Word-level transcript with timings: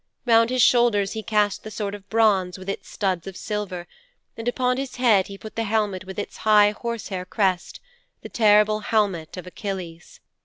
Round 0.25 0.49
his 0.49 0.63
shoulders 0.63 1.11
he 1.11 1.21
cast 1.21 1.61
the 1.63 1.69
sword 1.69 1.93
of 1.93 2.09
bronze 2.09 2.57
with 2.57 2.67
its 2.67 2.89
studs 2.89 3.27
of 3.27 3.37
silver, 3.37 3.85
and 4.35 4.47
upon 4.47 4.77
his 4.77 4.95
head 4.95 5.27
he 5.27 5.37
put 5.37 5.55
the 5.55 5.65
helmet 5.65 6.05
with 6.05 6.17
its 6.17 6.37
high 6.37 6.71
horse 6.71 7.09
hair 7.09 7.23
crest 7.23 7.79
the 8.23 8.27
terrible 8.29 8.79
helmet 8.79 9.37
of 9.37 9.45
Achilles. 9.45 10.19